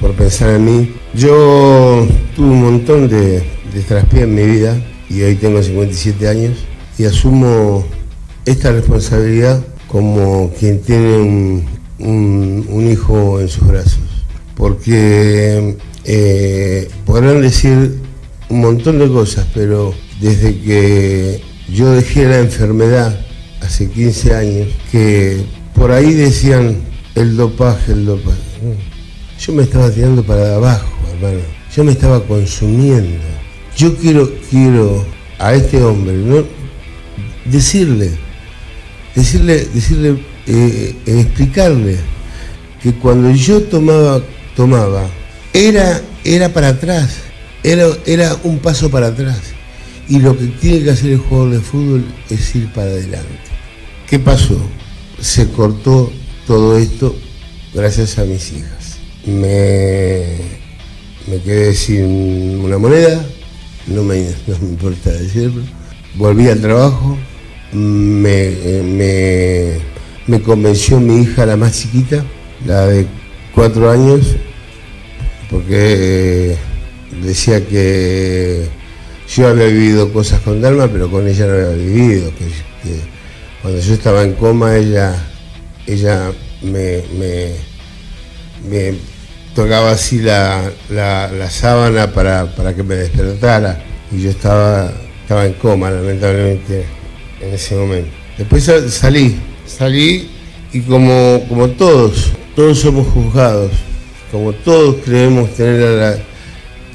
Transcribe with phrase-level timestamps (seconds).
[0.00, 0.94] por pensar en mí.
[1.14, 6.58] Yo tuve un montón de, de traspié en mi vida y hoy tengo 57 años
[6.98, 7.84] y asumo
[8.44, 11.16] esta responsabilidad como quien tiene
[11.98, 14.00] un, hijo en sus brazos.
[14.56, 17.98] Porque eh, podrán decir
[18.48, 21.40] un montón de cosas, pero desde que
[21.72, 23.20] yo dejé la enfermedad
[23.60, 25.44] hace 15 años, que
[25.74, 26.78] por ahí decían
[27.14, 28.38] el dopaje, el dopaje.
[29.40, 31.40] Yo me estaba tirando para abajo, hermano.
[31.74, 33.18] Yo me estaba consumiendo.
[33.76, 35.04] Yo quiero, quiero
[35.38, 36.44] a este hombre, ¿no?
[37.44, 38.10] decirle,
[39.14, 41.98] decirle, decirle, eh, explicarle
[42.82, 44.22] que cuando yo tomaba,
[44.56, 45.08] tomaba,
[45.52, 47.16] era, era para atrás,
[47.62, 49.40] era, era un paso para atrás.
[50.08, 53.28] Y lo que tiene que hacer el jugador de fútbol es ir para adelante.
[54.08, 54.60] ¿Qué pasó?
[55.20, 56.12] Se cortó
[56.46, 57.16] todo esto
[57.72, 58.79] gracias a mis hijas.
[59.26, 60.24] Me,
[61.26, 63.24] me quedé sin una moneda,
[63.86, 65.62] no me, no me importa decirlo.
[66.14, 67.16] Volví al trabajo,
[67.72, 68.50] me,
[68.82, 69.74] me,
[70.26, 72.24] me convenció mi hija, la más chiquita,
[72.66, 73.06] la de
[73.54, 74.36] cuatro años,
[75.50, 76.56] porque eh,
[77.22, 78.68] decía que
[79.28, 82.32] yo había vivido cosas con Dalma, pero con ella no había vivido.
[82.36, 82.46] Que,
[83.62, 85.14] cuando yo estaba en coma, ella,
[85.86, 86.32] ella
[86.62, 87.02] me,
[88.68, 88.94] me
[89.54, 93.82] tocaba así la, la- sábana para, para que me despertara.
[94.12, 96.84] Y yo estaba, estaba en coma, lamentablemente,
[97.40, 98.10] en ese momento.
[98.38, 100.30] Después sal- salí, salí
[100.72, 103.72] y como, como todos, todos somos juzgados,
[104.32, 106.16] como todos creemos tener la,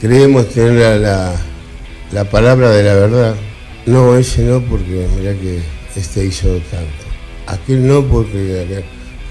[0.02, 1.34] creemos tener la,
[2.12, 3.36] la palabra de la verdad.
[3.86, 5.60] No, ese no porque mirá que
[5.96, 7.06] este hizo tanto.
[7.48, 8.86] Aquel no porque aquel-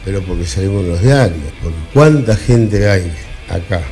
[0.04, 1.40] pero porque salimos en los diarios.
[1.62, 3.12] Porque cuánta gente hay
[3.48, 3.82] acá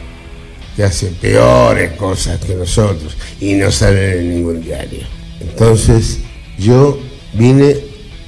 [0.76, 5.00] que hace peores cosas que nosotros y no salen en ningún diario.
[5.40, 6.20] Entonces
[6.58, 6.98] yo
[7.34, 7.76] vine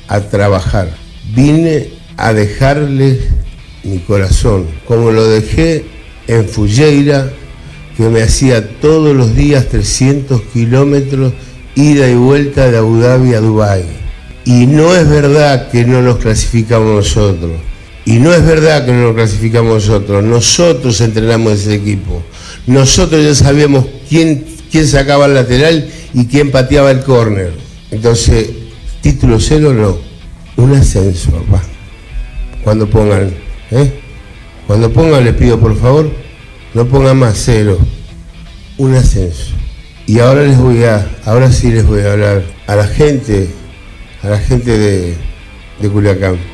[0.08, 0.94] a trabajar,
[1.34, 3.19] vine a dejarles
[3.82, 5.84] mi corazón, como lo dejé
[6.26, 7.31] en Fujeira,
[7.96, 11.32] que me hacía todos los días 300 kilómetros
[11.75, 13.84] ida y vuelta de Abu Dhabi a Dubái.
[14.44, 17.52] Y no es verdad que no nos clasificamos nosotros.
[18.06, 22.23] Y no es verdad que no lo clasificamos nosotros, nosotros entrenamos ese equipo.
[22.67, 27.53] Nosotros ya sabíamos quién, quién sacaba el lateral y quién pateaba el córner.
[27.91, 28.51] Entonces,
[29.01, 29.99] título cero no,
[30.62, 31.62] un ascenso, papá.
[32.62, 33.35] Cuando pongan,
[33.71, 34.01] ¿eh?
[34.67, 36.11] Cuando pongan les pido por favor,
[36.75, 37.79] no pongan más cero,
[38.77, 39.53] un ascenso.
[40.06, 43.49] Y ahora les voy a, ahora sí les voy a hablar a la gente,
[44.23, 45.15] a la gente de,
[45.81, 46.54] de Culiacán.